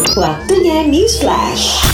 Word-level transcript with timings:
Waktunya 0.00 0.88
News 0.88 1.20
Flash. 1.20 1.84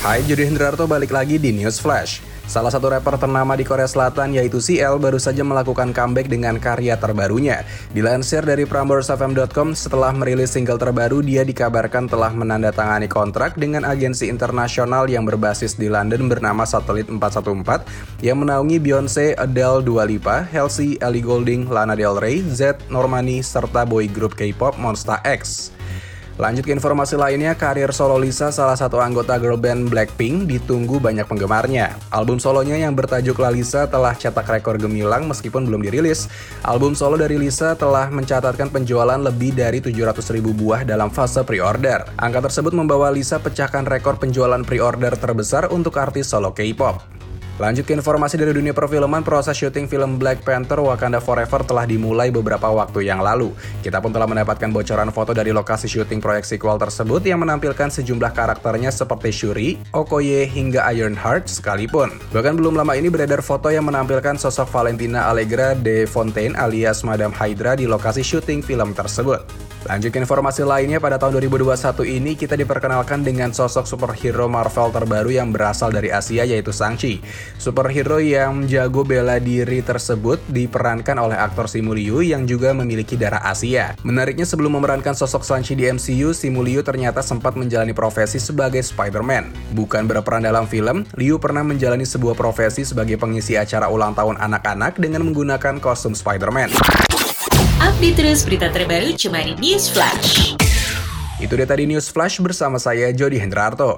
Hai, 0.00 0.24
Jody 0.24 0.48
Hendrarto 0.48 0.88
balik 0.88 1.12
lagi 1.12 1.36
di 1.36 1.52
News 1.52 1.76
Flash. 1.84 2.24
Salah 2.48 2.72
satu 2.72 2.88
rapper 2.88 3.20
ternama 3.20 3.52
di 3.52 3.60
Korea 3.60 3.84
Selatan 3.84 4.32
yaitu 4.32 4.56
CL 4.56 4.96
baru 4.96 5.20
saja 5.20 5.44
melakukan 5.44 5.92
comeback 5.92 6.32
dengan 6.32 6.56
karya 6.56 6.96
terbarunya. 6.96 7.60
Dilansir 7.92 8.40
dari 8.40 8.64
PramborsFM.com, 8.64 9.76
setelah 9.76 10.16
merilis 10.16 10.56
single 10.56 10.80
terbaru, 10.80 11.20
dia 11.20 11.44
dikabarkan 11.44 12.08
telah 12.08 12.32
menandatangani 12.32 13.04
kontrak 13.04 13.52
dengan 13.60 13.84
agensi 13.84 14.32
internasional 14.32 15.04
yang 15.12 15.28
berbasis 15.28 15.76
di 15.76 15.92
London 15.92 16.24
bernama 16.32 16.64
Satelit 16.64 17.12
414 17.12 17.84
yang 18.24 18.40
menaungi 18.40 18.80
Beyonce, 18.80 19.36
Adele, 19.36 19.84
Dua 19.84 20.08
Lipa, 20.08 20.48
Halsey, 20.48 20.96
Ellie 21.04 21.20
Goulding, 21.20 21.68
Lana 21.68 21.92
Del 21.92 22.16
Rey, 22.16 22.40
Z, 22.48 22.80
Normani, 22.88 23.44
serta 23.44 23.84
boy 23.84 24.08
group 24.08 24.32
K-pop 24.40 24.80
Monsta 24.80 25.20
X. 25.20 25.76
Lanjut 26.38 26.62
ke 26.62 26.70
informasi 26.70 27.18
lainnya, 27.18 27.58
karir 27.58 27.90
solo 27.90 28.14
Lisa, 28.14 28.54
salah 28.54 28.78
satu 28.78 29.02
anggota 29.02 29.34
girl 29.42 29.58
band 29.58 29.90
Blackpink, 29.90 30.46
ditunggu 30.46 31.02
banyak 31.02 31.26
penggemarnya. 31.26 31.98
Album 32.14 32.38
solonya 32.38 32.78
yang 32.78 32.94
bertajuk 32.94 33.42
La 33.42 33.50
Lisa 33.50 33.90
telah 33.90 34.14
cetak 34.14 34.46
rekor 34.46 34.78
gemilang 34.78 35.26
meskipun 35.26 35.66
belum 35.66 35.82
dirilis. 35.82 36.30
Album 36.62 36.94
solo 36.94 37.18
dari 37.18 37.42
Lisa 37.42 37.74
telah 37.74 38.06
mencatatkan 38.14 38.70
penjualan 38.70 39.18
lebih 39.18 39.50
dari 39.50 39.82
700 39.82 40.30
ribu 40.30 40.54
buah 40.54 40.86
dalam 40.86 41.10
fase 41.10 41.42
pre-order. 41.42 42.06
Angka 42.22 42.46
tersebut 42.46 42.70
membawa 42.70 43.10
Lisa 43.10 43.42
pecahkan 43.42 43.82
rekor 43.82 44.22
penjualan 44.22 44.62
pre-order 44.62 45.18
terbesar 45.18 45.66
untuk 45.74 45.98
artis 45.98 46.30
solo 46.30 46.54
K-pop. 46.54 47.17
Lanjut 47.58 47.90
ke 47.90 47.90
informasi 47.90 48.38
dari 48.38 48.54
dunia 48.54 48.70
perfilman, 48.70 49.26
proses 49.26 49.58
syuting 49.58 49.90
film 49.90 50.14
Black 50.14 50.46
Panther 50.46 50.78
Wakanda 50.78 51.18
Forever 51.18 51.66
telah 51.66 51.90
dimulai 51.90 52.30
beberapa 52.30 52.70
waktu 52.70 53.10
yang 53.10 53.18
lalu. 53.18 53.50
Kita 53.82 53.98
pun 53.98 54.14
telah 54.14 54.30
mendapatkan 54.30 54.70
bocoran 54.70 55.10
foto 55.10 55.34
dari 55.34 55.50
lokasi 55.50 55.90
syuting 55.90 56.22
proyek 56.22 56.46
sequel 56.46 56.78
tersebut 56.78 57.18
yang 57.26 57.42
menampilkan 57.42 57.90
sejumlah 57.90 58.30
karakternya 58.30 58.94
seperti 58.94 59.34
Shuri, 59.34 59.68
Okoye, 59.90 60.46
hingga 60.46 60.86
Ironheart 60.94 61.50
sekalipun. 61.50 62.14
Bahkan 62.30 62.62
belum 62.62 62.78
lama 62.78 62.94
ini 62.94 63.10
beredar 63.10 63.42
foto 63.42 63.74
yang 63.74 63.90
menampilkan 63.90 64.38
sosok 64.38 64.70
Valentina 64.70 65.26
Allegra 65.26 65.74
de 65.74 66.06
Fontaine 66.06 66.54
alias 66.54 67.02
Madame 67.02 67.34
Hydra 67.34 67.74
di 67.74 67.90
lokasi 67.90 68.22
syuting 68.22 68.62
film 68.62 68.94
tersebut. 68.94 69.42
Lanjut 69.86 70.10
ke 70.10 70.18
informasi 70.18 70.66
lainnya, 70.66 70.98
pada 70.98 71.22
tahun 71.22 71.38
2021 71.38 72.02
ini 72.02 72.34
kita 72.34 72.58
diperkenalkan 72.58 73.22
dengan 73.22 73.54
sosok 73.54 73.86
superhero 73.86 74.50
Marvel 74.50 74.90
terbaru 74.90 75.30
yang 75.30 75.54
berasal 75.54 75.94
dari 75.94 76.10
Asia 76.10 76.42
yaitu 76.42 76.74
Shang-Chi. 76.74 77.22
Superhero 77.56 78.20
yang 78.20 78.68
jago 78.68 79.00
bela 79.08 79.40
diri 79.40 79.80
tersebut 79.80 80.36
diperankan 80.52 81.16
oleh 81.16 81.40
aktor 81.40 81.64
Simu 81.64 81.96
Liu 81.96 82.20
yang 82.20 82.44
juga 82.44 82.76
memiliki 82.76 83.16
darah 83.16 83.40
Asia. 83.48 83.96
Menariknya 84.04 84.44
sebelum 84.44 84.76
memerankan 84.76 85.16
sosok 85.16 85.40
Shang-Chi 85.40 85.72
di 85.72 85.88
MCU, 85.88 86.36
Simu 86.36 86.60
Liu 86.60 86.84
ternyata 86.84 87.24
sempat 87.24 87.56
menjalani 87.56 87.96
profesi 87.96 88.36
sebagai 88.36 88.84
Spider-Man. 88.84 89.72
Bukan 89.72 90.04
berperan 90.04 90.44
dalam 90.44 90.68
film, 90.68 91.08
Liu 91.16 91.40
pernah 91.40 91.64
menjalani 91.64 92.04
sebuah 92.04 92.36
profesi 92.36 92.84
sebagai 92.84 93.16
pengisi 93.16 93.56
acara 93.56 93.88
ulang 93.88 94.12
tahun 94.12 94.36
anak-anak 94.36 95.00
dengan 95.00 95.24
menggunakan 95.24 95.80
kostum 95.80 96.12
Spider-Man. 96.12 96.74
Update 97.78 98.16
terus 98.20 98.44
berita 98.44 98.68
terbaru 98.68 99.16
cuma 99.16 99.40
di 99.40 99.56
News 99.56 99.88
Flash. 99.88 100.58
Itu 101.38 101.54
dia 101.54 101.70
tadi 101.70 101.86
News 101.86 102.10
Flash 102.10 102.42
bersama 102.42 102.82
saya 102.82 103.14
Jody 103.14 103.38
Hendrarto. 103.38 103.94